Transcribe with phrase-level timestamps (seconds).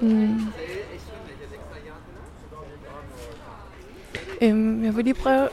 [0.00, 0.52] Mm.
[4.42, 5.48] Øhm, jeg vil lige prøve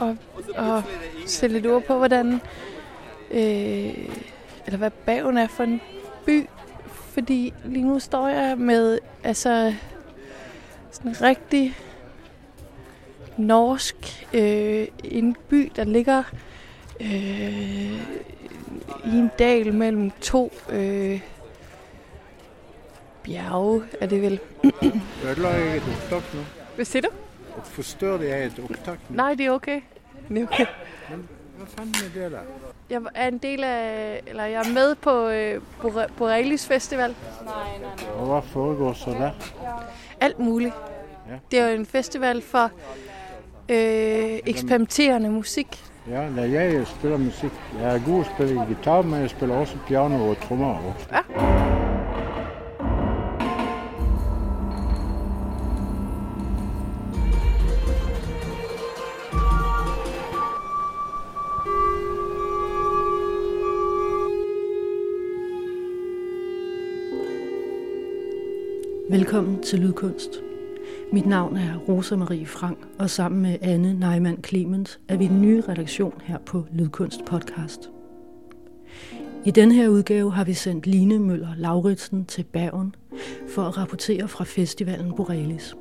[0.00, 0.16] at,
[0.56, 0.84] at
[1.26, 2.40] sætte lidt ord på, hvordan
[3.30, 4.08] øh,
[4.66, 5.80] eller hvad Bagen er for en
[6.26, 6.48] by.
[6.86, 9.74] Fordi lige nu står jeg med altså
[10.90, 11.76] sådan en rigtig
[13.36, 16.22] norsk øh, en by, der ligger
[17.00, 17.92] øh,
[19.04, 21.20] i en dal mellem to øh,
[23.24, 24.40] bjerge, er det vel.
[25.24, 26.40] Ødela jeg et opptak nu?
[26.74, 27.08] Hvad siger du?
[27.64, 29.16] Forstørrer jeg et opptak nu?
[29.16, 29.80] Nej, det er okay.
[30.28, 30.66] Det er okay.
[31.10, 32.38] Men hvad fanden er det der?
[32.90, 37.14] Jeg er en del af, eller jeg er med på øh, Bore- Borealis Festival.
[38.18, 39.30] Og hvad foregår så der?
[40.20, 40.74] Alt muligt.
[41.30, 41.34] Ja.
[41.50, 42.70] Det er jo en festival for
[43.68, 45.84] øh, eksperimenterende musik.
[46.10, 47.50] Ja, da jeg spiller musik.
[47.80, 50.66] Jeg er god at spille guitar, men jeg spiller også piano og trommer.
[50.78, 50.94] Og
[69.14, 70.30] Velkommen til Lydkunst.
[71.12, 75.40] Mit navn er Rosa Marie Frank, og sammen med Anne Neumann Clemens er vi den
[75.40, 77.90] nye redaktion her på Lydkunst Podcast.
[79.44, 82.94] I den her udgave har vi sendt Line Møller Lauritsen til Bergen
[83.48, 85.74] for at rapportere fra festivalen Borealis.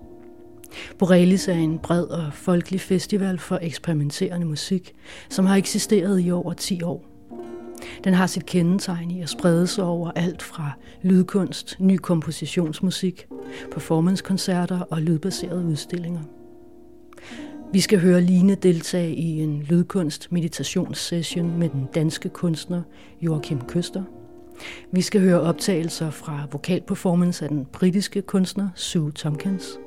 [1.00, 4.94] Borealis er en bred og folkelig festival for eksperimenterende musik,
[5.30, 7.13] som har eksisteret i over 10 år.
[8.04, 13.28] Den har sit kendetegn i at sprede sig over alt fra lydkunst, ny kompositionsmusik,
[13.72, 16.22] performancekoncerter og lydbaserede udstillinger.
[17.74, 22.82] Vi skal høre Line deltage i en lydkunst meditationssession med den danske kunstner
[23.22, 24.04] Joachim Køster.
[24.92, 29.78] Vi skal høre optagelser fra vokalperformance af den britiske kunstner Sue Tompkins.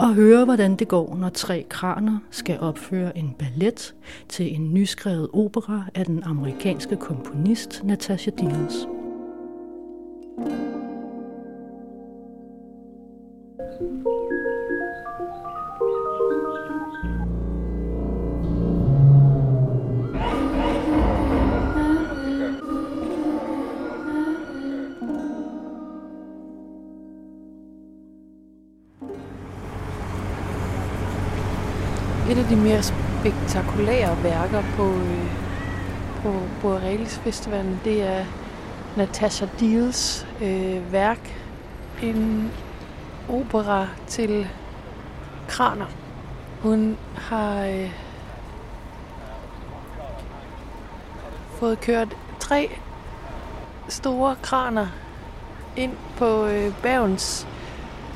[0.00, 3.94] Og høre, hvordan det går, når tre kraner skal opføre en ballet
[4.28, 8.86] til en nyskrevet opera af den amerikanske komponist Natasha Dills.
[13.78, 14.19] thank you
[32.50, 35.30] de mere spektakulære værker på, øh,
[36.22, 38.24] på Borealis Festivalen, det er
[38.96, 41.44] Natasha Deals øh, værk.
[42.02, 42.50] En
[43.28, 44.48] opera til
[45.48, 45.86] kraner.
[46.62, 47.90] Hun har øh,
[51.58, 52.70] fået kørt tre
[53.88, 54.86] store kraner
[55.76, 57.46] ind på øh, Bergens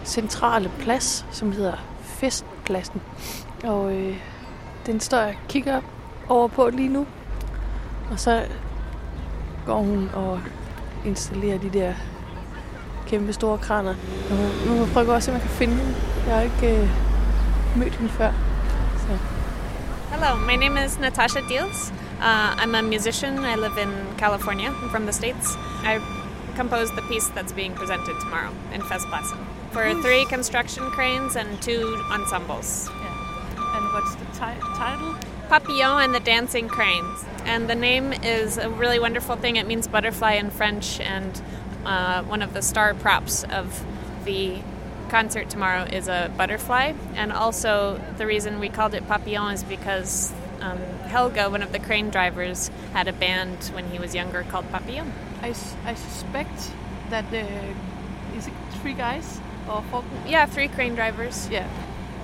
[0.04, 3.02] centrale plads, som hedder Festpladsen.
[3.64, 4.16] Og øh,
[4.86, 5.80] den står jeg kigger
[6.28, 7.06] over på lige nu.
[8.10, 8.46] Og så
[9.66, 10.40] går hun og
[11.06, 11.94] installerer de der
[13.06, 13.94] kæmpe store kraner.
[14.30, 15.94] Og nu må jeg prøve gå om jeg kan finde hende.
[16.26, 16.88] Jeg har ikke øh,
[17.76, 18.32] mødt hende før.
[18.98, 19.18] Så.
[20.10, 21.92] Hello, my name is Natasha Diels.
[22.20, 23.32] Uh, I'm a musician.
[23.38, 24.68] I live in California.
[24.68, 25.58] I'm from the States.
[25.84, 26.00] I
[26.56, 29.38] composed the piece that's being presented tomorrow in Festplassen
[29.72, 32.90] for three construction cranes and two ensembles.
[33.94, 35.14] What's the ti- title?
[35.48, 37.24] Papillon and the Dancing Cranes.
[37.44, 39.56] And the name is a really wonderful thing.
[39.56, 41.40] It means butterfly in French, and
[41.84, 43.84] uh, one of the star props of
[44.24, 44.58] the
[45.10, 46.94] concert tomorrow is a butterfly.
[47.14, 51.78] And also, the reason we called it Papillon is because um, Helga, one of the
[51.78, 55.12] crane drivers, had a band when he was younger called Papillon.
[55.42, 56.72] I, s- I suspect
[57.10, 57.46] that the.
[58.36, 59.38] is it three guys
[59.70, 60.02] or four?
[60.26, 61.48] Yeah, three crane drivers.
[61.50, 61.68] Yeah,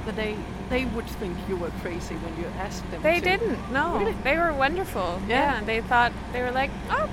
[0.07, 0.37] that they
[0.69, 3.03] they would think you were crazy when you asked them.
[3.03, 3.25] They to.
[3.25, 3.73] didn't.
[3.73, 4.13] No, Really?
[4.23, 5.21] they were wonderful.
[5.29, 5.59] Yeah.
[5.59, 7.09] yeah, they thought they were like, oh,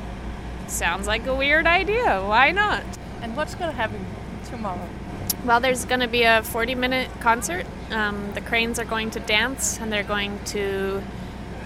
[0.68, 2.22] sounds like a weird idea.
[2.24, 2.84] Why not?
[3.22, 4.06] And what's gonna happen
[4.46, 4.88] tomorrow?
[5.46, 7.66] Well, there's going to be a 40 minute concert.
[7.92, 11.02] Um, the cranes are going to dance and they're going to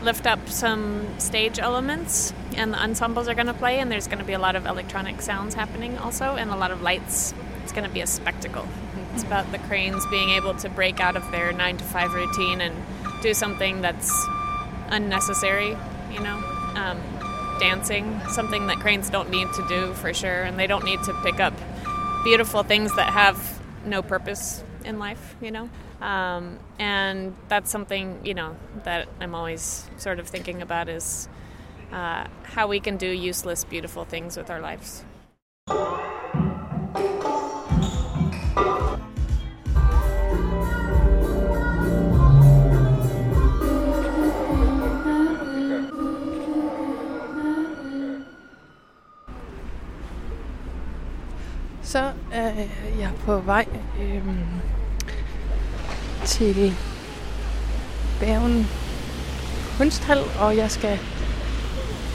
[0.04, 4.18] lift up some stage elements, and the ensembles are going to play, and there's going
[4.20, 7.34] to be a lot of electronic sounds happening also, and a lot of lights.
[7.64, 8.68] It's going to be a spectacle.
[9.14, 12.62] It's about the cranes being able to break out of their nine to five routine
[12.62, 12.76] and
[13.22, 14.12] do something that's
[14.90, 15.78] unnecessary,
[16.12, 16.38] you know?
[16.76, 17.02] Um,
[17.60, 21.14] dancing, something that cranes don't need to do for sure, and they don't need to
[21.22, 21.54] pick up
[22.24, 25.70] beautiful things that have no purpose in life, you know?
[26.02, 31.30] Um, and that's something, you know, that I'm always sort of thinking about is
[31.92, 35.04] uh, how we can do useless, beautiful things with our lives.
[51.92, 52.52] Så er
[53.00, 53.66] jeg på vej
[54.02, 54.38] øhm,
[56.26, 56.74] til
[58.20, 58.68] Bergen
[59.78, 61.00] Kunsthal, og jeg skal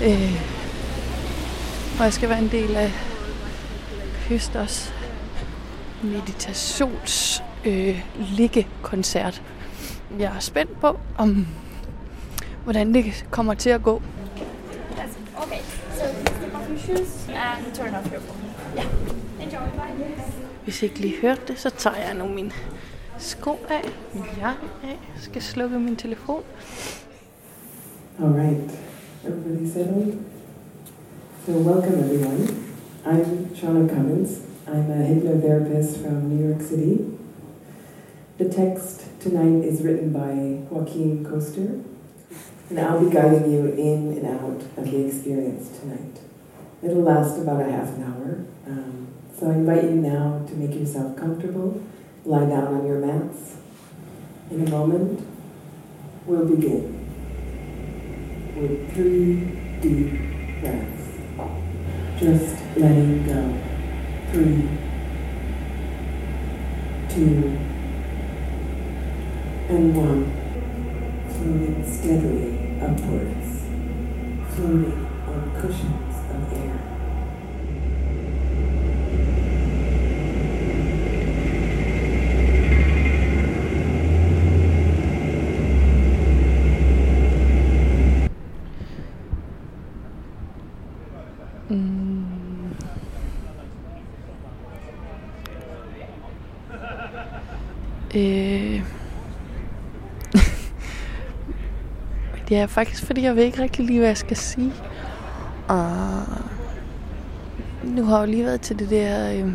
[0.02, 0.40] øh,
[1.98, 2.90] og jeg skal være en del af
[4.28, 4.94] Høsters
[6.02, 9.42] meditations øh, liggekoncert.
[10.18, 11.46] Jeg er spændt på, om
[12.64, 14.02] hvordan det kommer til at gå.
[15.36, 15.60] Okay.
[15.98, 18.35] So please take off your shoes and turn off your phone.
[20.64, 22.52] Hvis ikke lige hørte det, så tager jeg nu min
[23.18, 24.88] sko af, min jakke af.
[24.88, 26.42] Jeg skal slukke min telefon.
[28.18, 28.70] All right,
[29.24, 30.14] everybody settled?
[31.46, 32.48] So welcome everyone.
[33.04, 34.30] I'm Shauna Cummins.
[34.66, 37.04] I'm a hypnotherapist from New York City.
[38.38, 40.32] The text tonight is written by
[40.70, 41.80] Joaquin Koster,
[42.70, 46.20] and I'll be guiding you in and out of the experience tonight.
[46.82, 48.44] It'll last about a half an hour.
[48.66, 49.08] Um,
[49.38, 51.82] so I invite you now to make yourself comfortable,
[52.24, 53.56] lie down on your mats.
[54.50, 55.20] In a moment,
[56.24, 56.94] we'll begin
[58.56, 59.44] with three
[59.82, 61.02] deep breaths.
[62.18, 63.62] Just letting go.
[64.32, 64.68] Three,
[67.10, 67.58] two,
[69.68, 70.32] and one.
[71.28, 73.66] Floating steadily upwards,
[74.54, 76.05] floating on cushions
[102.56, 104.72] Ja, faktisk, fordi jeg ved ikke rigtig lige, hvad jeg skal sige.
[105.68, 105.90] Og
[107.84, 109.52] nu har jeg jo lige været til det der øh,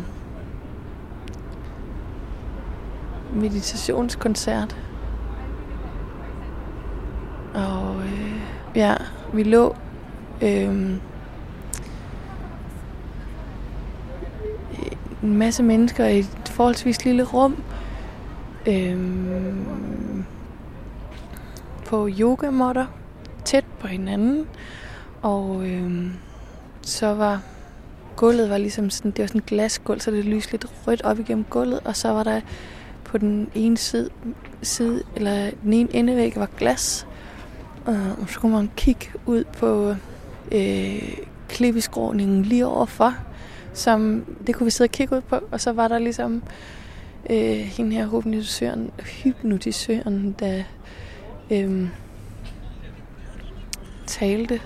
[3.34, 4.76] meditationskoncert.
[7.54, 8.40] Og øh,
[8.74, 8.94] ja,
[9.32, 9.76] vi lå
[10.42, 10.98] øh,
[15.22, 17.62] en masse mennesker i et forholdsvis lille rum.
[18.66, 18.96] Øh,
[21.92, 22.86] på yogamotter
[23.44, 24.46] tæt på hinanden.
[25.22, 26.06] Og øh,
[26.82, 27.42] så var
[28.16, 31.18] gulvet var ligesom sådan, det var sådan et glasgulv, så det lyste lidt rødt op
[31.18, 31.80] igennem gulvet.
[31.84, 32.40] Og så var der
[33.04, 34.10] på den ene side,
[34.62, 37.06] side eller den ene endevæg var glas.
[37.88, 39.94] Øh, og så kunne man kigge ud på
[40.52, 41.18] øh,
[41.48, 43.14] klippeskråningen lige overfor
[43.72, 46.42] som det kunne vi sidde og kigge ud på, og så var der ligesom
[47.30, 50.62] øh, hende her hypnotisøren, hypnotisøren der
[51.52, 51.88] øhm,
[54.06, 54.60] talte,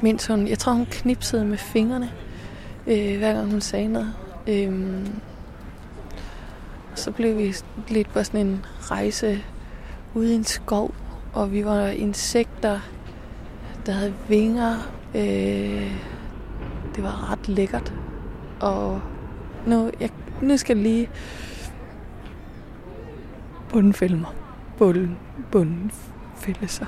[0.00, 2.10] mens hun, jeg tror hun knipsede med fingrene,
[2.86, 4.14] øh, hver gang hun sagde noget.
[4.46, 5.06] Øhm,
[6.94, 7.54] så blev vi
[7.88, 9.42] lidt på sådan en rejse
[10.14, 10.94] ude i en skov,
[11.32, 12.80] og vi var insekter,
[13.86, 14.76] der havde vinger.
[15.14, 15.92] Øh,
[16.96, 17.94] det var ret lækkert.
[18.60, 19.00] Og
[19.66, 20.10] nu, jeg,
[20.42, 21.08] nu skal jeg lige
[23.68, 24.30] bundfælde mig.
[24.78, 25.16] Bunden,
[25.50, 25.92] bunden
[26.36, 26.86] fælde sig.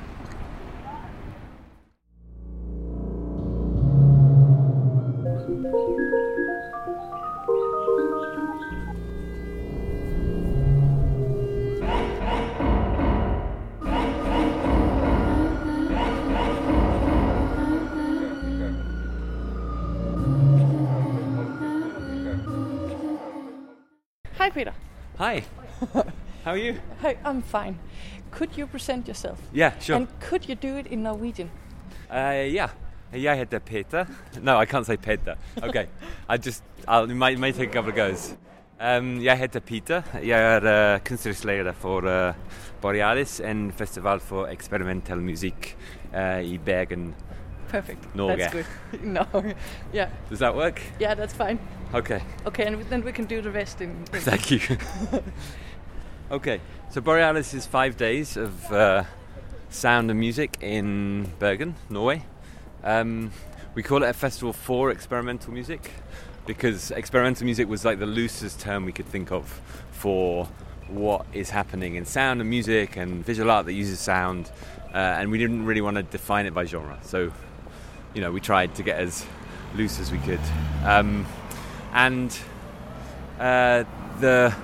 [24.39, 24.73] Hi, Peter.
[25.19, 25.43] Hi.
[26.45, 26.81] How are you?
[27.03, 27.79] Hi, I'm fine.
[28.39, 29.39] Could you present yourself?
[29.53, 29.97] Yeah, sure.
[29.97, 31.51] And could you do it in Norwegian?
[32.09, 32.69] Uh, ja.
[33.13, 34.07] Jeg heter Peter.
[34.43, 35.35] No, I can't say Peter.
[35.63, 35.89] Okay.
[36.29, 38.37] I just, I'll, might, may take a couple of goes.
[38.81, 40.03] Um, jeg heter Peter.
[40.23, 42.35] Jeg er uh, kunstnerisk leder for uh,
[42.81, 45.77] Borealis, en festival for eksperimentel musik
[46.15, 47.15] uh, i Bergen.
[47.69, 48.15] Perfect.
[48.15, 48.39] Norge.
[48.39, 49.03] That's good.
[49.03, 49.25] no.
[49.93, 50.11] Yeah.
[50.31, 50.81] Does that work?
[51.01, 51.59] Yeah, that's fine.
[51.95, 52.21] Okay.
[52.47, 53.91] Okay, and then we can do the rest in.
[54.13, 54.61] in Thank you.
[56.31, 59.05] Okay, so Borealis is five days of uh,
[59.71, 62.23] sound and music in Bergen, Norway.
[62.85, 63.33] Um,
[63.75, 65.91] we call it a festival for experimental music
[66.47, 70.47] because experimental music was like the loosest term we could think of for
[70.89, 74.51] what is happening in sound and music and visual art that uses sound,
[74.95, 76.99] uh, and we didn't really want to define it by genre.
[77.03, 77.31] So,
[78.15, 79.27] you know, we tried to get as
[79.75, 80.41] loose as we could.
[80.85, 81.27] Um,
[81.93, 82.37] and
[83.39, 83.85] uh,
[84.21, 84.55] the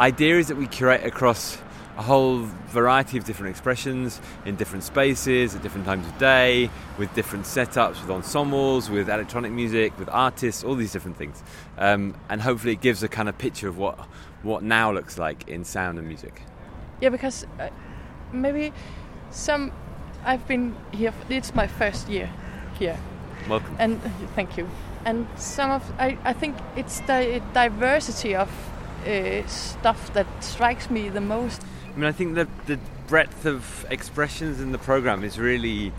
[0.00, 1.58] idea is that we curate across
[1.96, 2.38] a whole
[2.68, 8.00] variety of different expressions in different spaces at different times of day with different setups
[8.00, 11.42] with ensembles with electronic music with artists all these different things
[11.76, 13.98] um, and hopefully it gives a kind of picture of what
[14.42, 16.42] what now looks like in sound and music
[17.00, 17.70] Yeah, because uh,
[18.32, 18.72] maybe
[19.30, 19.72] some.
[20.24, 21.14] I've been here.
[21.30, 22.28] It's my first year
[22.78, 22.98] here,
[23.48, 24.00] welcome and
[24.34, 24.68] thank you.
[25.06, 28.50] And some of I, I think it's the diversity of
[29.06, 31.62] uh, stuff that strikes me the most.
[31.92, 35.92] I mean, I think the the breadth of expressions in the program is really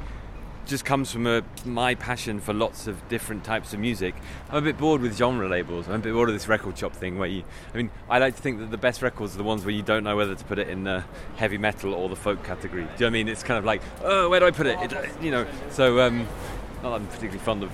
[0.66, 4.16] just comes from a, my passion for lots of different types of music.
[4.50, 5.88] I'm a bit bored with genre labels.
[5.88, 7.44] I'm a bit bored of this record shop thing where you.
[7.74, 9.82] I mean, I like to think that the best records are the ones where you
[9.82, 11.04] don't know whether to put it in the
[11.36, 12.84] heavy metal or the folk category.
[12.84, 13.28] Do you know I mean?
[13.28, 14.80] It's kind of like, oh, where do I put it?
[14.80, 15.46] it you know.
[15.72, 16.20] So, um,
[16.82, 17.72] not that I'm particularly fond of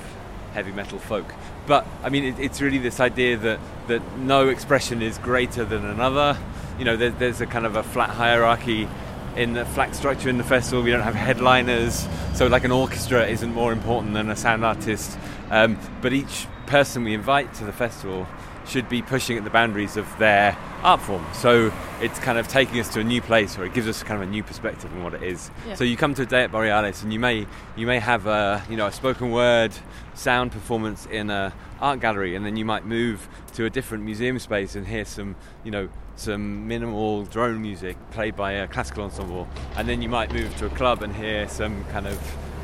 [0.53, 1.31] heavy metal folk.
[1.67, 5.86] But I mean, it, it's really this idea that that no expression is greater than
[5.86, 6.38] another.
[6.79, 8.88] You know, there, there's a kind of a flat hierarchy
[9.36, 10.83] in the flat structure in the festival.
[10.83, 15.17] We don't have headliners, so like an orchestra isn't more important than a sound artist.
[15.51, 18.27] Um, but each person we invite to the festival
[18.67, 21.25] should be pushing at the boundaries of their art form.
[21.33, 21.71] So
[22.01, 24.27] it's kind of taking us to a new place, or it gives us kind of
[24.27, 25.50] a new perspective on what it is.
[25.67, 25.75] Yeah.
[25.75, 28.63] So you come to a day at Borealis, and you may you may have a
[28.69, 29.74] you know a spoken word
[30.13, 34.39] sound performance in a art gallery, and then you might move to a different museum
[34.39, 39.47] space and hear some you know some minimal drone music played by a classical ensemble,
[39.75, 42.19] and then you might move to a club and hear some kind of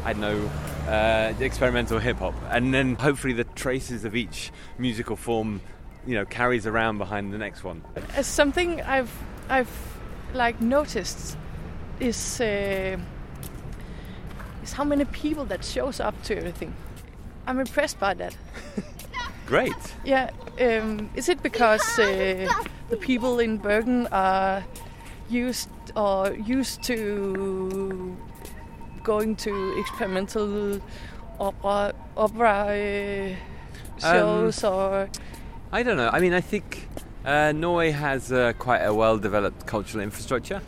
[0.05, 0.51] I don't know,
[0.91, 5.61] uh, experimental hip hop, and then hopefully the traces of each musical form,
[6.05, 7.81] you know, carries around behind the next one.
[8.21, 9.11] Something I've
[9.49, 9.71] I've
[10.33, 11.37] like noticed
[11.99, 12.97] is uh,
[14.63, 16.73] is how many people that shows up to everything.
[17.47, 18.37] I'm impressed by that.
[19.45, 19.73] Great.
[20.05, 20.29] Yeah,
[20.59, 22.47] um, is it because uh,
[22.89, 24.63] the people in Bergen are
[25.29, 28.17] used or used to
[29.03, 30.79] going to experimental
[31.39, 33.35] opera opera
[33.99, 35.09] uh, shows or
[35.73, 36.11] I don't know.
[36.13, 36.87] I mean, I think
[37.25, 40.61] uh, Norway has uh, quite a well-developed cultural infrastructure,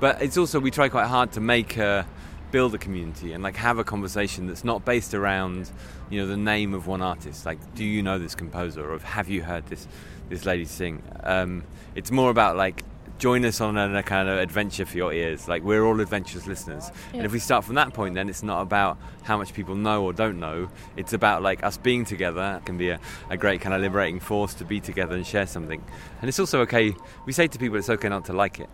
[0.00, 2.06] but it's also we try quite hard to make a
[2.50, 5.70] build a community and like have a conversation that's not based around
[6.08, 7.44] you know the name of one artist.
[7.44, 9.86] Like, do you know this composer, or have you heard this
[10.30, 11.02] this lady sing?
[11.24, 11.62] Um,
[11.94, 12.84] it's more about like
[13.18, 15.48] join us on a, a kind of adventure for your ears.
[15.48, 18.62] Like we're all adventurous listeners, and if we start from that point, then it's not
[18.62, 20.68] about how much people know or don't know.
[20.96, 22.58] It's about like us being together.
[22.60, 25.46] It can be a, a great kind of liberating force to be together and share
[25.46, 25.84] something.
[26.20, 26.94] And it's also okay.
[27.26, 28.70] We say to people, it's okay not to like it.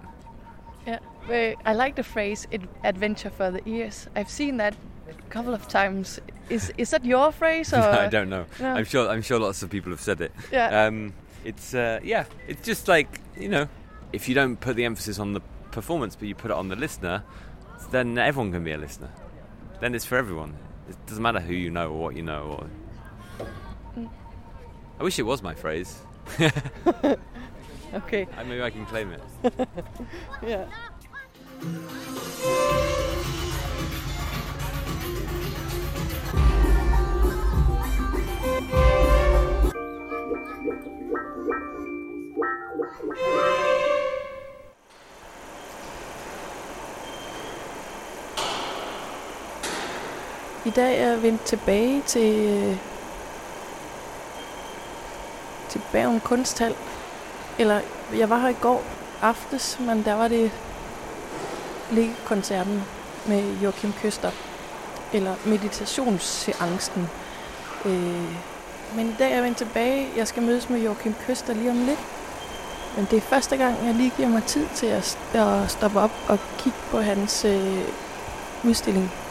[0.86, 0.98] Yeah,
[1.64, 2.46] I like the phrase
[2.82, 4.76] "adventure for the ears." I've seen that
[5.08, 6.20] a couple of times.
[6.50, 7.78] Is is that your phrase or?
[7.78, 8.44] I don't know.
[8.60, 8.74] No.
[8.74, 9.08] I'm sure.
[9.08, 10.32] I'm sure lots of people have said it.
[10.52, 10.86] Yeah.
[10.86, 12.24] Um, it's uh, yeah.
[12.46, 13.68] It's just like you know,
[14.14, 15.40] if you don't put the emphasis on the
[15.72, 17.24] performance, but you put it on the listener,
[17.90, 19.10] then everyone can be a listener.
[19.80, 20.56] Then it's for everyone.
[20.88, 22.68] It doesn't matter who you know or what you know.
[23.96, 24.06] Or.
[25.00, 26.00] I wish it was my phrase.
[27.94, 28.26] Okay.
[28.48, 29.22] Maybe I can claim it.
[30.42, 30.66] Yeah.
[50.66, 52.76] I dag er jeg vendt tilbage til, øh,
[55.68, 56.74] til Bergen Kunsthal.
[57.58, 57.80] Eller,
[58.16, 58.82] jeg var her i går
[59.22, 60.50] aftes, men der var det
[61.90, 62.82] liggekoncerten
[63.26, 64.30] med Joachim Køster.
[65.12, 67.08] Eller meditationsseancen.
[67.84, 68.36] Øh,
[68.96, 70.08] men i dag er jeg vendt tilbage.
[70.16, 72.00] Jeg skal mødes med Joachim Køster lige om lidt.
[72.96, 76.12] Men det er første gang, jeg lige giver mig tid til at, at stoppe op
[76.28, 77.84] og kigge på hans øh,
[78.64, 79.23] udstilling.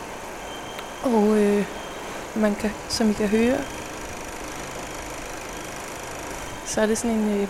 [1.04, 1.66] Og øh,
[2.36, 3.58] man kan, som I kan høre,
[6.66, 7.48] så er det sådan en, øh,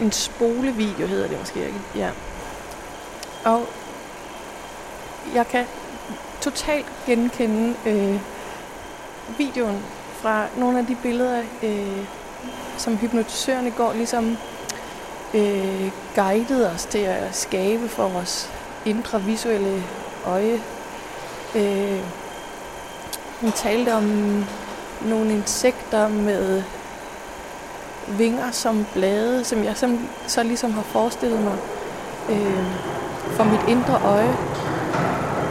[0.00, 1.80] en spolevideo, hedder det måske ikke.
[1.96, 2.10] Ja.
[3.44, 3.68] Og
[5.34, 5.66] jeg kan
[6.40, 8.20] totalt genkende øh,
[9.38, 9.82] videoen
[10.14, 12.04] fra nogle af de billeder, øh,
[12.76, 14.36] som hypnotisøren i går ligesom
[15.34, 18.50] øh, guidede os til at skabe for vores
[18.84, 19.82] indre visuelle
[20.26, 20.60] øje.
[21.54, 22.00] Øh,
[23.40, 24.04] hun talte om
[25.04, 26.62] nogle insekter med
[28.08, 31.58] vinger som blade, som jeg som, så ligesom har forestillet mig
[32.30, 32.64] øh,
[33.30, 34.36] for mit indre øje.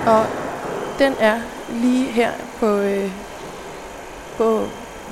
[0.08, 0.26] Og
[1.00, 3.12] den er lige her på, øh,
[4.38, 4.68] på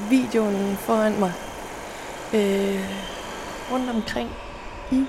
[0.10, 1.34] videoen foran mig.
[2.34, 2.90] Øh,
[3.72, 4.30] rundt omkring
[4.92, 5.06] i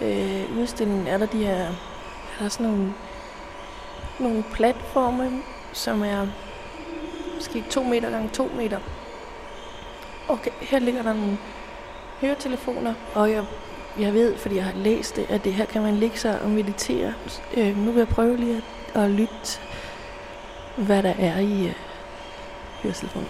[0.00, 2.92] øh, udstillingen er der de her, er der sådan nogle,
[4.18, 5.42] nogle platforme,
[5.72, 6.26] som er
[7.34, 8.78] måske 2 meter gange 2 meter.
[10.28, 11.38] Okay, her ligger der nogle
[12.20, 13.44] høretelefoner, og jeg,
[13.98, 16.50] jeg ved, fordi jeg har læst det, at det her kan man ligge sig og
[16.50, 17.14] meditere.
[17.56, 18.62] Øh, nu vil jeg prøve lige
[18.94, 19.60] at, at lytte,
[20.76, 21.74] hvad der er i øh,
[22.82, 23.28] høretelefonen.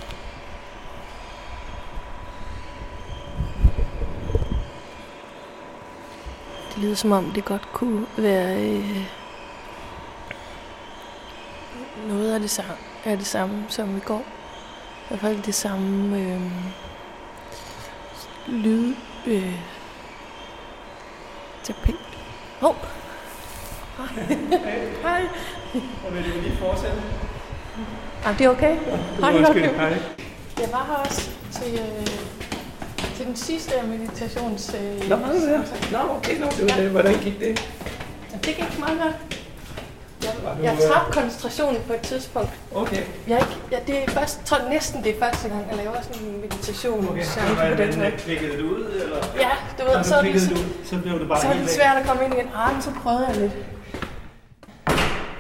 [6.75, 9.24] Det lyder som om, det godt kunne være øh,
[12.09, 12.73] noget af det, samme,
[13.05, 14.23] af det samme som i går.
[15.05, 16.41] I hvert fald det samme øh,
[18.49, 18.95] lyd
[19.27, 19.55] øh,
[21.63, 21.97] tapet.
[22.61, 22.71] Hov!
[22.71, 22.77] Oh.
[23.97, 24.25] Hej.
[25.03, 25.23] Hej.
[26.07, 27.03] Og vil du lige fortsætte?
[28.25, 28.77] Ah, det er okay.
[29.21, 29.75] Hej, Undskyld, okay.
[29.75, 29.89] hej.
[30.61, 32.07] Jeg var her også til, øh,
[33.17, 34.75] til den sidste meditations...
[34.75, 35.59] Øh, Nå, ja.
[35.93, 36.91] Nå, okay, nå, det var det.
[36.91, 37.69] Hvordan gik det?
[38.45, 39.34] Det gik meget godt.
[40.45, 42.51] Var Jeg, jeg øh, tabte koncentrationen på et tidspunkt.
[42.75, 43.03] Okay.
[43.29, 45.97] Jeg, ikke- ja, det er først, tror jeg næsten det er første gang, jeg laver
[46.03, 47.09] sådan en meditation.
[47.11, 47.41] Okay, så så
[47.77, 48.11] på den måde.
[48.19, 49.19] klikkede det ud, eller?
[49.39, 51.53] Ja, du ved, så er det, så, det ud, så blev det bare så er
[51.53, 52.49] helt det svært at komme ind igen.
[52.57, 53.53] Ah, men så prøvede jeg lidt.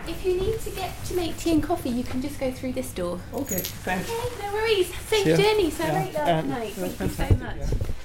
[0.09, 2.73] If you need to get to make tea and coffee, you can just go through
[2.75, 3.15] this door.
[3.33, 4.09] Okay, thanks.
[4.09, 4.89] Okay, no worries.
[5.11, 5.39] Safe Yeah.
[5.43, 5.71] journey.
[5.79, 5.95] So Yeah.
[5.97, 6.49] great last Yeah.
[6.59, 6.73] night.
[6.75, 8.04] Thank you so much.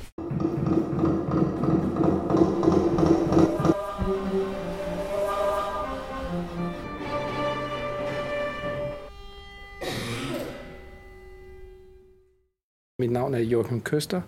[12.99, 14.21] Mit navn er Joachim Køster,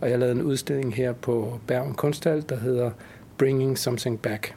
[0.00, 2.90] og jeg lavede en udstilling her på Bergen Kunsthal, der hedder
[3.38, 4.56] Bringing Something Back.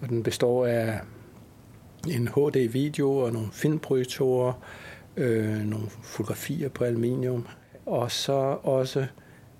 [0.00, 1.00] Og den består af
[2.08, 4.52] en HD-video og nogle filmprojektorer,
[5.16, 7.46] øh, nogle fotografier på aluminium,
[7.86, 9.06] og så også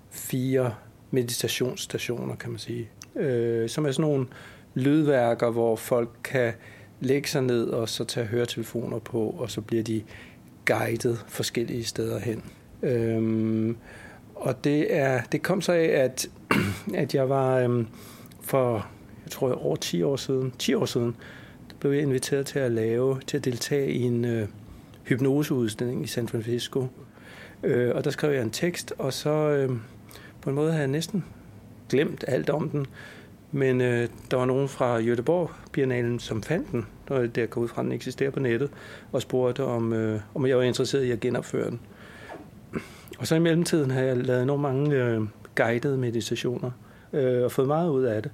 [0.09, 0.73] fire
[1.11, 4.27] meditationsstationer, kan man sige, øh, som er sådan nogle
[4.73, 6.53] lydværker, hvor folk kan
[6.99, 10.03] lægge sig ned og så tage høretelefoner på, og så bliver de
[10.65, 12.43] guidet forskellige steder hen.
[12.83, 13.77] Øhm,
[14.35, 16.29] og det er det kom så af, at,
[17.01, 17.87] at jeg var øhm,
[18.41, 18.87] for,
[19.25, 21.15] jeg tror over 10 år siden, 10 år siden,
[21.69, 24.47] der blev jeg inviteret til at lave, til at deltage i en øh,
[25.03, 26.87] hypnoseudstilling i San Francisco.
[27.63, 29.69] Øh, og der skrev jeg en tekst, og så øh,
[30.41, 31.25] på en måde havde jeg næsten
[31.89, 32.87] glemt alt om den.
[33.51, 37.67] Men øh, der var nogen fra Göteborg Biennalen, som fandt den, der der går ud
[37.67, 38.71] fra, at den eksisterer på nettet,
[39.11, 41.79] og spurgte, om, øh, om jeg var interesseret i at genopføre den.
[43.19, 45.21] Og så i mellemtiden har jeg lavet nogle mange øh,
[45.55, 46.71] guidede meditationer,
[47.13, 48.31] øh, og fået meget ud af det.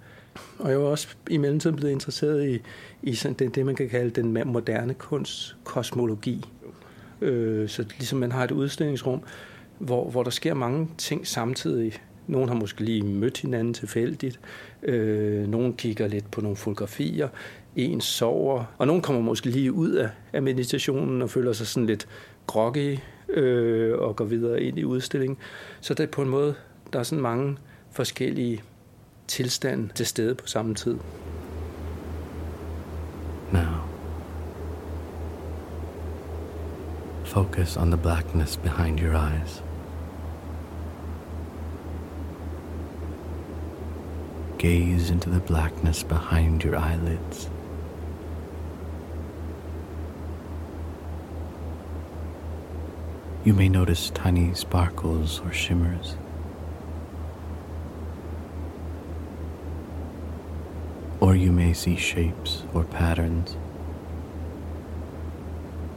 [0.59, 2.59] Og jeg var også i mellemtiden blevet interesseret i,
[3.03, 6.45] i sådan det, det, man kan kalde den moderne kunst kosmologi.
[7.21, 9.21] Øh, så ligesom man har et udstillingsrum,
[9.79, 11.93] hvor, hvor der sker mange ting samtidig.
[12.27, 14.39] Nogle har måske lige mødt hinanden tilfældigt.
[14.83, 17.29] Øh, nogle kigger lidt på nogle fotografier.
[17.75, 18.63] En sover.
[18.77, 22.07] Og nogen kommer måske lige ud af, af meditationen og føler sig sådan lidt
[22.47, 22.97] groggy
[23.29, 25.37] øh, og går videre ind i udstillingen.
[25.81, 26.55] Så det er på en måde,
[26.93, 27.57] der er sådan mange
[27.91, 28.63] forskellige
[29.27, 30.97] tilstande til stede på samme tid.
[33.51, 33.85] Now,
[37.23, 39.63] focus on the blackness behind your eyes.
[44.57, 47.54] Gaze into the blackness behind your eyelids.
[53.45, 56.17] You may notice tiny sparkles or shimmers.
[61.21, 63.57] Or you may see shapes or patterns.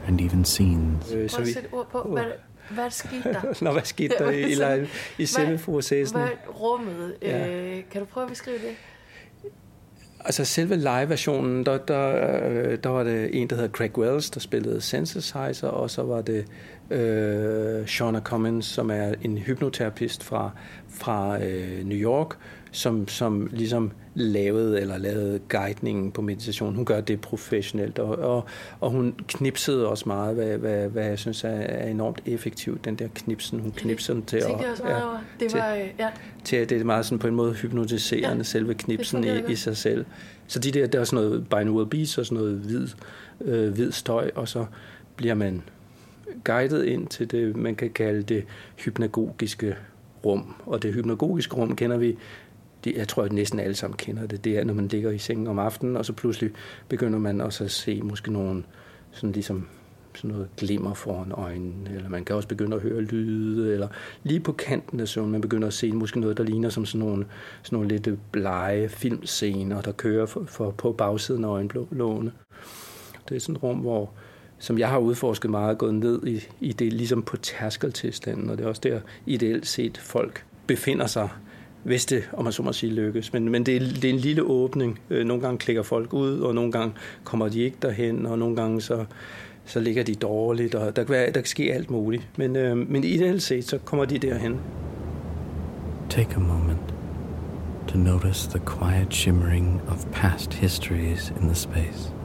[0.07, 1.05] And even scenes.
[1.05, 2.25] Prøv at sætte ord på, hvad,
[2.69, 3.63] hvad skete der?
[3.63, 6.19] Nå, hvad skete der i, i, live, i selve processen?
[6.19, 7.15] Hvad rummet?
[7.21, 7.47] Ja.
[7.47, 8.75] Øh, kan du prøve at beskrive det?
[10.25, 12.07] Altså selve live-versionen, der, der,
[12.49, 16.21] øh, der var det en, der hedder Craig Wells, der spillede synthesizer, og så var
[16.21, 16.45] det
[16.91, 20.51] øh, Shauna Cummins, som er en hypnoterapist fra,
[20.89, 22.37] fra øh, New York,
[22.71, 26.75] som, som ligesom lavede eller lavede guidningen på meditation.
[26.75, 28.45] Hun gør det professionelt, og, og,
[28.79, 32.95] og hun knipsede også meget, hvad, hvad, hvad jeg synes er, er enormt effektivt, den
[32.95, 33.59] der knipsen.
[33.59, 34.45] Hun knipser den til at...
[34.45, 35.23] over.
[35.39, 36.09] Det var, øh, ja.
[36.43, 39.55] til det er meget sådan på en måde hypnotiserende, Ja, ja, selve knipsen i, i
[39.55, 40.05] sig selv.
[40.47, 42.87] Så de der, der er sådan noget binaural beats og sådan noget hvid,
[43.41, 44.65] øh, hvid støj, og så
[45.15, 45.61] bliver man
[46.43, 49.75] guidet ind til det, man kan kalde det hypnagogiske
[50.25, 50.55] rum.
[50.65, 52.17] Og det hypnagogiske rum kender vi,
[52.83, 54.43] det, jeg tror, at næsten alle sammen kender det.
[54.43, 56.51] Det er, når man ligger i sengen om aftenen, og så pludselig
[56.89, 58.63] begynder man også at se måske nogle
[59.11, 59.67] sådan ligesom
[60.15, 63.87] sådan noget glimmer foran øjnene, eller man kan også begynde at høre lyde, eller
[64.23, 67.07] lige på kanten af søvn, man begynder at se måske noget, der ligner som sådan
[67.07, 67.25] nogle,
[67.63, 72.31] sådan nogle lidt blege filmscener, der kører for, for, på bagsiden af øjenlågene.
[73.29, 74.11] Det er sådan et rum, hvor,
[74.59, 78.63] som jeg har udforsket meget, gået ned i, i det ligesom på tærskeltilstanden, og det
[78.63, 81.29] er også der ideelt set folk befinder sig,
[81.83, 83.33] hvis det, om man så må sige, lykkes.
[83.33, 84.99] Men, men det, er, det er en lille åbning.
[85.09, 88.55] Øh, nogle gange klikker folk ud, og nogle gange kommer de ikke derhen, og nogle
[88.55, 89.05] gange så,
[89.65, 92.27] så ligger de dårligt, og der kan, være, der kan ske alt muligt.
[92.37, 94.59] Men, øh, men ideelt set, så kommer de derhen.
[96.09, 96.93] Take a moment
[97.87, 102.18] to notice the quiet shimmering of past histories in the space.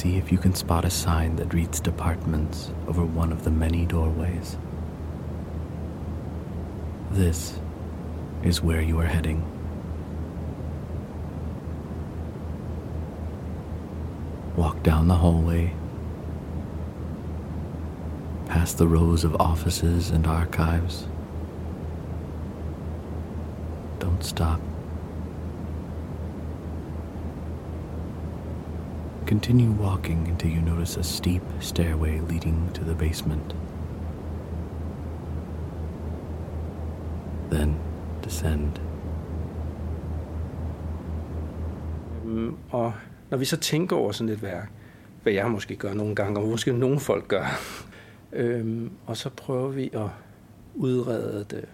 [0.00, 3.84] See if you can spot a sign that reads departments over one of the many
[3.84, 4.56] doorways.
[7.10, 7.58] This
[8.42, 9.44] is where you are heading.
[14.56, 15.74] Walk down the hallway,
[18.46, 21.06] past the rows of offices and archives.
[23.98, 24.62] Don't stop.
[29.30, 33.54] Continue walking until you notice a steep stairway leading to the basement.
[37.50, 37.76] Then
[38.24, 38.80] descend.
[42.24, 42.92] Mm, Og
[43.30, 44.70] når vi så tænker over sådan et værk,
[45.22, 47.60] hvad jeg måske gør nogle gange, og måske nogle folk gør,
[48.32, 50.08] øhm, og så prøver vi at
[50.74, 51.64] udrede det.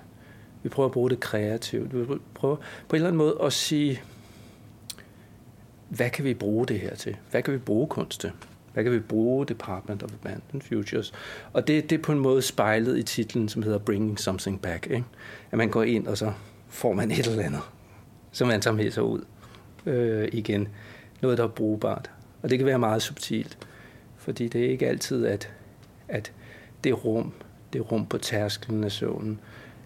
[0.62, 1.94] Vi prøver at bruge det kreativt.
[1.94, 4.02] Vi prøver på en eller anden måde at sige,
[5.88, 7.16] hvad kan vi bruge det her til?
[7.30, 8.30] Hvad kan vi bruge kunst til?
[8.72, 11.12] Hvad kan vi bruge Department of Abandoned Futures?
[11.52, 14.86] Og det, det er på en måde spejlet i titlen, som hedder Bringing Something Back.
[14.86, 15.04] Ikke?
[15.50, 16.32] At man går ind, og så
[16.68, 17.60] får man et eller andet,
[18.32, 19.24] som man tager med sig ud
[19.86, 20.68] øh, igen.
[21.22, 22.10] Noget, der er brugbart.
[22.42, 23.58] Og det kan være meget subtilt,
[24.16, 25.52] fordi det er ikke altid, at,
[26.08, 26.32] at
[26.84, 27.32] det rum,
[27.72, 29.40] det rum på tærskelen af søvnen,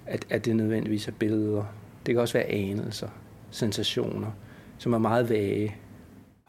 [0.06, 1.64] at, at det nødvendigvis er billeder.
[2.06, 3.08] Det kan også være anelser,
[3.50, 4.30] sensationer,
[4.78, 5.76] som er meget vage.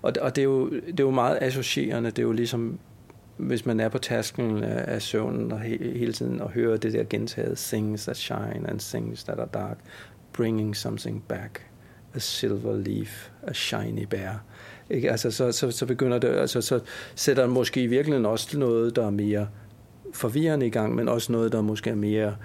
[0.01, 2.09] Og, og det, er jo, det er jo meget associerende.
[2.09, 2.79] Det er jo ligesom,
[3.37, 6.93] hvis man er på tasken af, af søvnen og he, hele tiden og hører det
[6.93, 9.77] der gentaget things that shine and things that are dark,
[10.33, 11.65] bringing something back,
[12.13, 14.43] a silver leaf, a shiny bear.
[14.89, 15.11] Ikke?
[15.11, 16.79] Altså, så, så, så begynder det, altså, så
[17.15, 19.47] sætter den måske i virkeligheden også noget, der er mere
[20.13, 22.35] forvirrende i gang, men også noget, der måske er mere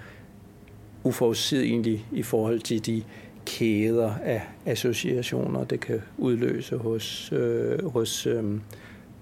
[1.03, 3.03] uforudsigeligt i forhold til de
[3.47, 8.43] kæder af associationer, det kan udløse hos, øh, hos øh,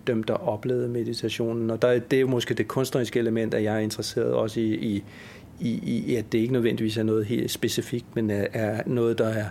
[0.07, 1.69] dem, der oplevede meditationen.
[1.69, 4.73] Og der, det er jo måske det kunstneriske element, at jeg er interesseret også i,
[4.73, 5.03] i,
[5.59, 9.27] i, i at det ikke nødvendigvis er noget helt specifikt, men er, er noget, der
[9.27, 9.45] er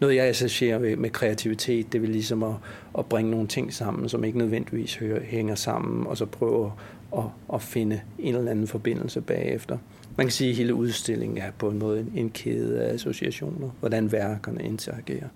[0.00, 1.92] noget, jeg associerer med, med kreativitet.
[1.92, 2.54] Det vil ligesom at,
[2.98, 6.72] at bringe nogle ting sammen, som ikke nødvendigvis hører, hænger sammen, og så prøve
[7.12, 9.78] at, at, at finde en eller anden forbindelse bagefter.
[10.16, 13.70] Man kan sige, at hele udstillingen er på en måde en, en kæde af associationer,
[13.80, 15.28] hvordan værkerne interagerer.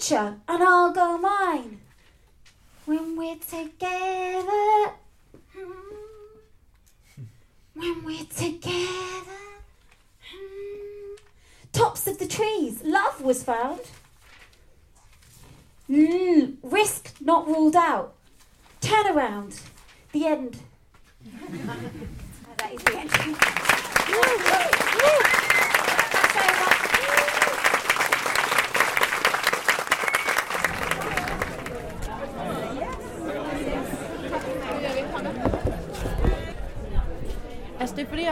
[0.00, 1.80] Future, and I'll go mine.
[2.86, 4.94] When we're together.
[7.74, 8.80] When we're together.
[11.72, 13.80] Tops of the trees, love was found.
[15.88, 18.14] Mm, risk not ruled out.
[18.80, 19.60] Turn around.
[20.12, 20.56] The end.
[22.56, 24.79] that is the end.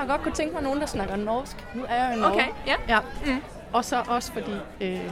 [0.08, 1.56] Jeg godt kunne tænke mig nogen, der snakker norsk.
[1.74, 2.34] Nu er jeg jo i Norge.
[2.34, 2.74] Okay, ja.
[2.88, 2.98] ja.
[3.26, 3.42] Mm.
[3.72, 5.10] Og så også fordi, øh,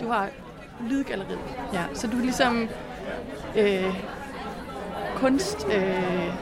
[0.00, 0.28] du har
[0.80, 1.38] lydgalleriet.
[1.72, 2.68] Ja, så du er ligesom
[3.56, 3.94] øh,
[5.16, 5.66] kunst...
[5.68, 6.34] Øh,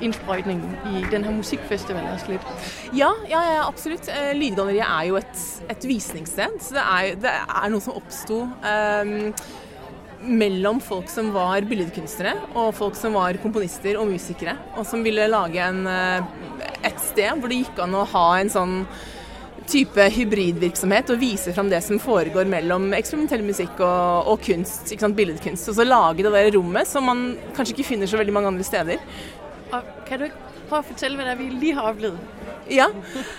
[0.00, 2.46] indsprøjtningen i den her musikfestival også lidt.
[2.96, 4.08] Ja, ja, ja absolutt.
[4.08, 6.60] Eh, Lydgalleriet er jo et, et visningssted.
[6.60, 9.34] Så det er, det er noe som oppsto um,
[10.24, 15.26] mellom folk som var billedkunstnere og folk som var komponister og musikere, og som ville
[15.28, 16.53] lage en, et
[17.14, 18.78] sted hvor det gikk an å ha en sånn
[19.70, 25.70] type hybridvirksomhet og vise fram det som foregår mellom eksperimentell musikk og, og kunst, billedkunst.
[25.70, 27.24] Og så lage det der rommet som man
[27.56, 29.00] kanskje ikke finner så veldig mange andre steder.
[29.72, 32.18] Og kan du ikke prøve at fortælle, hvad det er, vi lige har oplevet?
[32.70, 32.86] Ja.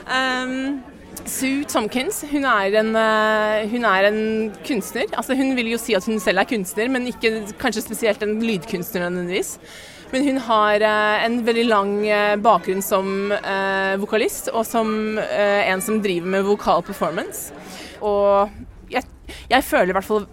[0.09, 0.83] Um,
[1.25, 4.21] Sue Tomkins hun er, en, uh, hun er en
[4.67, 5.09] kunstner.
[5.13, 8.41] Altså, hun vil jo si at hun selv er kunstner, men ikke kanskje spesielt en
[8.43, 9.57] lydkunstner nødvendigvis.
[10.15, 15.83] Men hun har eh, en veldig lang eh, bakgrunn som eh, vokalist, og som en
[15.83, 17.51] som driver med vokal performance.
[17.99, 18.53] Og
[18.93, 19.03] jeg,
[19.51, 20.23] jeg føler i hvert fall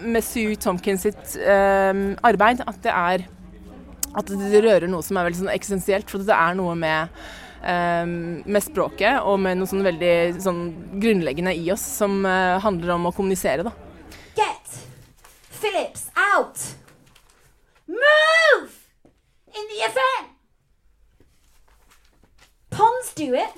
[0.00, 3.24] med Sue Tomkins sitt arbeid at det er
[4.16, 6.08] at det rører noe som er veldig sånn eksistensielt.
[6.08, 7.12] For det er noe med
[7.66, 10.60] Ehm, med språket og med noe sånn veldig sånn
[11.02, 13.72] grunnleggende i oss som uh, handler om å kommunisere, da.
[23.26, 23.52] Do it.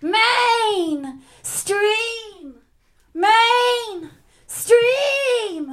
[0.00, 2.54] Main stream!
[3.14, 4.10] Main
[4.46, 5.66] stream!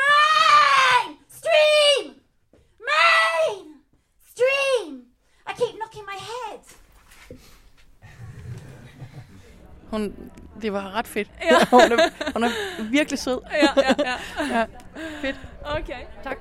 [0.00, 2.14] Main stream!
[2.90, 3.64] Main!
[4.30, 5.02] Stream!
[5.46, 6.60] I keep knocking my head.
[9.90, 10.30] Hun,
[10.62, 11.30] det var ret fedt.
[11.42, 11.64] Ja.
[11.70, 12.50] hun, er, hun er
[12.90, 13.38] virkelig sød.
[13.50, 14.58] Ja, ja, ja.
[14.58, 14.66] ja.
[15.22, 15.40] Fedt.
[15.64, 16.02] Okay.
[16.24, 16.38] Tak.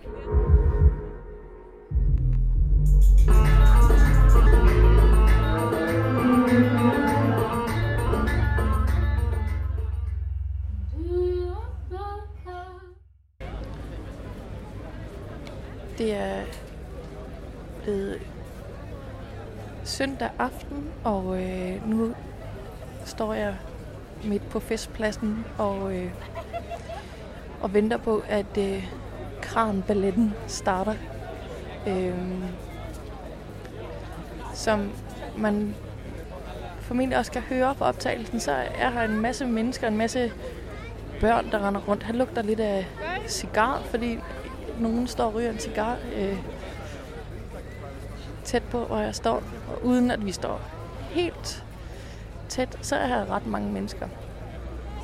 [15.97, 16.41] Det er
[17.84, 18.21] blevet
[19.84, 22.13] søndag aften, og øh, nu
[23.05, 23.55] står jeg
[24.23, 26.12] midt på festpladsen og, øh,
[27.62, 28.88] og venter på, at øh,
[29.41, 30.95] kranballetten starter.
[31.88, 32.13] Øh,
[34.53, 34.91] som
[35.38, 35.75] man
[36.79, 40.31] formentlig også kan høre på optagelsen, så er her en masse mennesker, en masse
[41.21, 42.03] børn, der render rundt.
[42.03, 42.86] Han lugter lidt af
[43.27, 44.19] cigar, fordi
[44.79, 45.97] nogen står og ryger en cigar.
[46.15, 46.38] Øh,
[48.43, 49.43] tæt på, hvor jeg står.
[49.69, 50.61] Og uden at vi står
[51.09, 51.63] helt
[52.49, 54.07] tæt, så er her ret mange mennesker.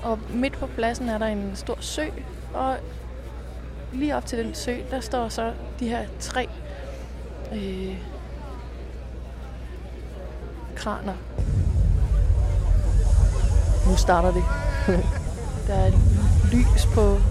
[0.03, 2.05] Og midt på pladsen er der en stor sø,
[2.53, 2.77] og
[3.93, 6.49] lige op til den sø, der står så de her tre
[7.53, 7.97] øh,
[10.75, 11.13] kraner.
[13.89, 14.43] Nu starter det.
[15.67, 15.91] der er
[16.51, 17.30] lys på, på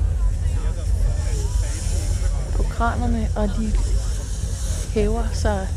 [2.80, 3.72] kranerne, og de
[4.94, 5.68] hæver sig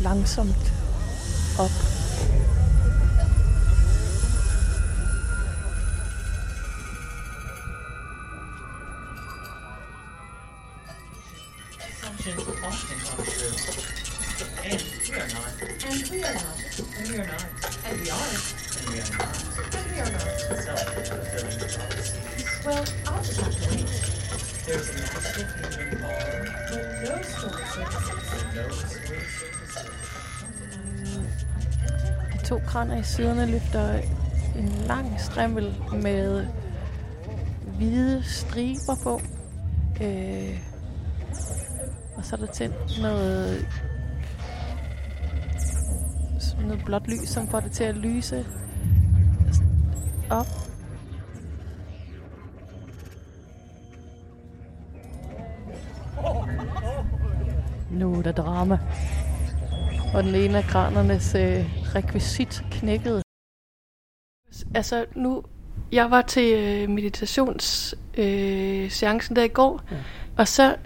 [0.00, 0.72] langsomt
[1.58, 1.70] op.
[14.64, 15.52] And we are not.
[15.84, 16.56] And we are not.
[16.96, 17.44] And we are not.
[17.86, 18.28] And we are.
[19.16, 19.34] Not.
[19.74, 20.26] And we are not.
[22.66, 23.85] Well, I'll just have to
[32.32, 33.98] de to kraner i siderne løfter
[34.58, 36.46] en lang strimmel med
[37.76, 39.20] hvide striber på.
[40.02, 40.60] Øh,
[42.16, 43.66] og så er der tændt noget,
[46.60, 48.46] noget blåt lys, som får det til at lyse
[50.30, 50.65] op.
[57.96, 58.78] Nu er der drama.
[60.14, 63.22] Og den ene af kranernes øh, rekvisit knækkede.
[64.74, 65.42] Altså nu,
[65.92, 69.96] jeg var til øh, meditationsseancen øh, der i går, ja.
[70.36, 70.76] og så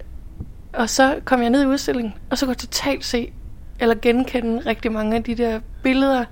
[0.73, 3.33] og så kom jeg ned i udstillingen, og så kunne jeg totalt se,
[3.81, 6.25] eller genkende rigtig mange af de der billeder,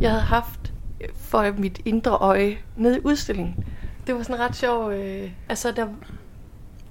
[0.00, 0.72] jeg havde haft
[1.14, 3.64] for mit indre øje nede i udstillingen.
[4.06, 4.92] Det var sådan ret sjov.
[4.92, 5.86] Øh, altså, der,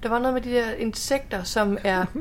[0.02, 2.04] der var noget med de der insekter, som er...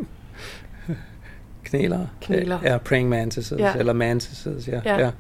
[1.70, 2.08] Knæler.
[2.22, 2.60] Knæler.
[2.64, 3.74] Ja, praying mantises, ja.
[3.74, 4.82] eller mantises, ja.
[4.86, 5.00] ja.
[5.00, 5.12] ja.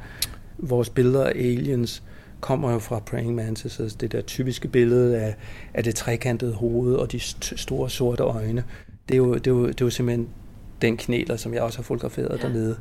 [0.57, 2.03] Vores billeder af aliens
[2.39, 5.35] kommer jo fra praying mantises, det der typiske billede af,
[5.73, 8.63] af det trekantede hoved og de st- store sorte øjne
[9.09, 10.29] det er jo, det er jo, det er jo simpelthen
[10.81, 12.47] den knæler, som jeg også har fotograferet ja.
[12.47, 12.77] dernede.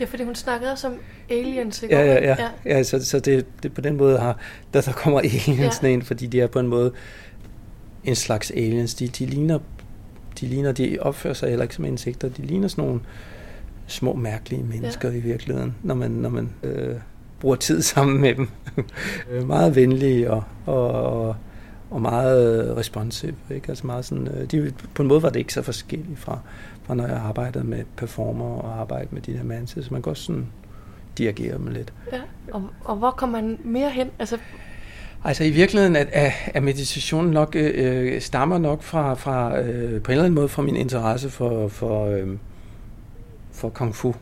[0.00, 0.94] Ja, fordi hun snakkede også om
[1.30, 1.96] aliens, ikke?
[1.96, 2.36] Ja, ja, ja.
[2.38, 2.48] ja.
[2.64, 4.38] ja så, så det, det på den måde har,
[4.74, 5.88] der, der kommer aliens ja.
[5.88, 6.92] ind, fordi de er på en måde
[8.04, 8.94] en slags aliens.
[8.94, 9.58] De, de ligner,
[10.40, 13.00] de ligner, de opfører sig heller ikke som insekter, de ligner sådan nogle
[13.86, 15.16] små mærkelige mennesker ja.
[15.16, 16.94] i virkeligheden, når man, når man øh,
[17.40, 18.48] bruger tid sammen med dem.
[19.46, 21.36] Meget venlige og, og, og,
[21.90, 23.34] og meget øh, responsive.
[23.50, 23.68] Ikke?
[23.68, 26.38] Altså meget sådan, øh, de, på en måde var det ikke så forskelligt fra,
[26.82, 29.84] fra når jeg arbejdede med performer og arbejdede med de der manses.
[29.84, 30.46] Så man kan også sådan
[31.18, 31.92] dirigere dem lidt.
[32.12, 32.20] Ja,
[32.52, 34.10] og, og hvor kommer man mere hen?
[34.18, 34.38] Altså,
[35.26, 40.02] Altså i virkeligheden at, at, at meditationen nok øh, øh, stammer nok fra, fra øh,
[40.02, 42.28] på en eller anden måde fra min interesse for, for, øh,
[43.52, 44.14] for kung fu.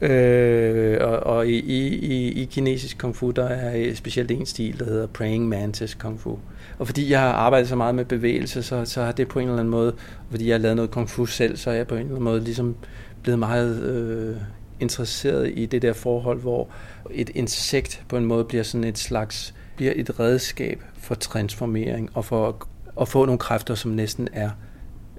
[0.00, 4.78] Øh, og og i, i, i kinesisk kung fu, der er øh, specielt en stil,
[4.78, 6.38] der hedder praying mantis kung fu.
[6.78, 9.48] Og fordi jeg har arbejdet så meget med bevægelse, så, så har det på en
[9.48, 9.94] eller anden måde,
[10.30, 12.24] fordi jeg har lavet noget kung fu selv, så er jeg på en eller anden
[12.24, 12.76] måde ligesom
[13.22, 14.36] blevet meget øh,
[14.80, 16.68] interesseret i det der forhold, hvor
[17.10, 22.24] et insekt på en måde bliver sådan et slags bliver et redskab for transformering og
[22.24, 22.68] for
[23.00, 24.50] at få nogle kræfter, som næsten er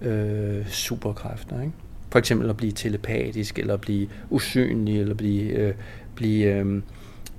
[0.01, 1.61] øh, superkræfter.
[1.61, 1.73] Ikke?
[2.11, 5.73] For eksempel at blive telepatisk, eller at blive usynlig, eller blive, øh,
[6.15, 6.81] blive øh,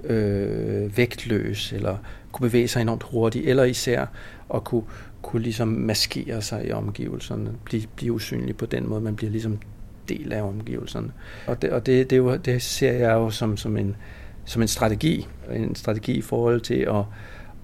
[0.05, 1.97] øh, vægtløs, eller
[2.33, 4.07] kunne bevæge sig enormt hurtigt, eller især
[4.55, 4.85] at kunne,
[5.23, 9.59] kunne ligesom maskere sig i omgivelserne, blive, blive usynlig på den måde, man bliver ligesom
[10.09, 11.13] del af omgivelserne.
[11.47, 13.97] Og det, og det, det, det ser jeg jo som, som, en,
[14.51, 17.05] som en strategi, en strategi i forhold til at,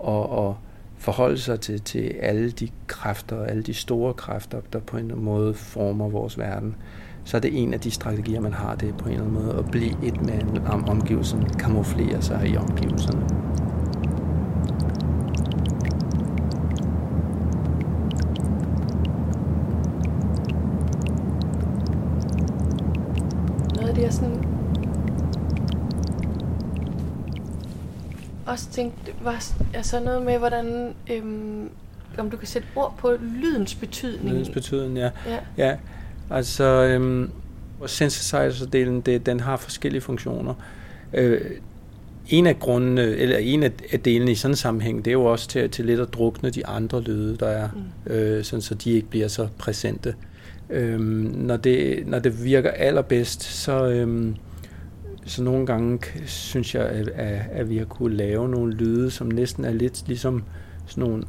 [0.09, 0.55] at, at
[0.99, 5.15] forholde sig til, til alle de kræfter, alle de store kræfter, der på en eller
[5.15, 6.77] anden måde former vores verden.
[7.25, 9.45] Så er det en af de strategier, man har, det er på en eller anden
[9.45, 13.27] måde at blive et med omgivelserne, kamuflere sig i omgivelserne.
[23.77, 24.57] noget af det, jeg sådan
[28.47, 31.71] også tænkte, var altså noget med, hvordan, øhm,
[32.19, 34.31] om du kan sætte ord på lydens betydning.
[34.31, 35.11] Lydens betydning, ja.
[35.27, 35.39] Ja.
[35.57, 35.77] ja.
[36.31, 37.31] Altså, øhm,
[37.87, 40.55] synthesizer-delen, det, den har forskellige funktioner.
[41.13, 41.41] Øh,
[42.29, 43.73] en af grundene, eller en af,
[44.05, 46.67] delene i sådan en sammenhæng, det er jo også til, til lidt at drukne de
[46.67, 47.69] andre lyde, der er,
[48.07, 48.13] mm.
[48.13, 50.15] øh, sådan, så de ikke bliver så præsente.
[50.71, 54.37] Øhm, når, det, når det virker allerbedst, så, øhm,
[55.27, 59.27] så nogle gange synes jeg, at, at, at vi har kunne lave nogle lyde, som
[59.27, 60.45] næsten er lidt ligesom
[60.87, 61.25] sådan nogle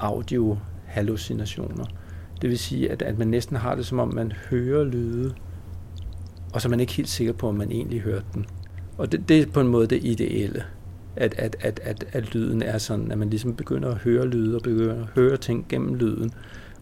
[0.00, 1.84] audio-hallucinationer.
[2.42, 5.34] Det vil sige, at, at man næsten har det, som om man hører lyde,
[6.52, 8.46] og så er man ikke helt sikker på, om man egentlig hørte den.
[8.98, 10.64] Og det, det er på en måde det ideelle,
[11.16, 14.56] at, at, at, at, at lyden er sådan, at man ligesom begynder at høre lyde
[14.56, 16.30] og begynder at høre ting gennem lyden,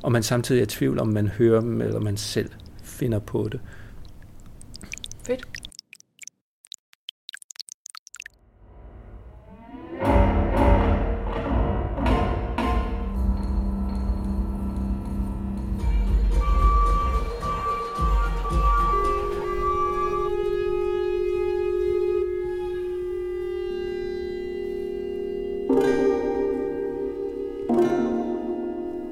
[0.03, 2.51] og man samtidig er i tvivl om, man hører dem, eller man selv
[2.83, 3.61] finder på det.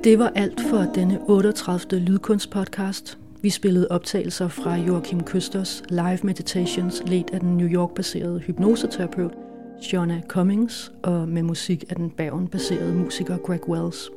[0.08, 2.00] Det var alt for denne 38.
[2.00, 3.18] lydkunstpodcast.
[3.42, 9.32] Vi spillede optagelser fra Joachim Køsters Live Meditations, ledt af den New York-baserede hypnoseterapeut
[9.82, 14.10] Shona Cummings, og med musik af den Bergen-baserede musiker Greg Wells.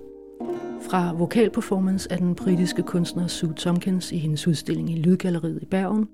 [0.90, 6.08] Fra vokalperformance af den britiske kunstner Sue Tompkins i hendes udstilling i Lydgalleriet i Bergen,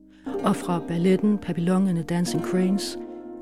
[0.43, 2.97] og fra balletten Papillon and the Dancing Cranes,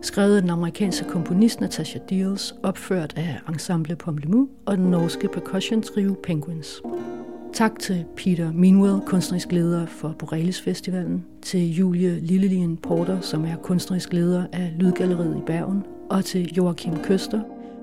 [0.05, 5.81] skrevet af den amerikanske komponist Natasha Deals, opført af Ensemble Pomlemu og den norske percussion
[5.81, 6.81] trio Penguins.
[7.53, 13.55] Tak til Peter Minwell, kunstnerisk leder for Borealis Festivalen, til Julie Lillelien Porter, som er
[13.55, 17.41] kunstnerisk leder af Lydgalleriet i Bergen, og til Joachim Køster,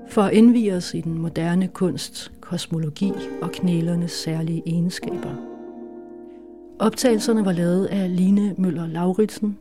[0.09, 5.35] for at indvige os i den moderne kunst, kosmologi og knælernes særlige egenskaber.
[6.79, 9.57] Optagelserne var lavet af Line Møller Lauritsen.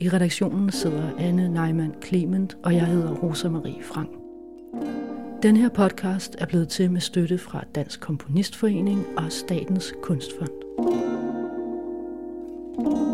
[0.00, 4.10] I redaktionen sidder Anne Neumann Clement, og jeg hedder Rosa Marie Frank.
[5.42, 10.64] Den her podcast er blevet til med støtte fra Dansk Komponistforening og Statens Kunstfond.
[12.76, 13.13] thank you